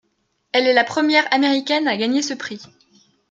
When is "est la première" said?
0.65-1.31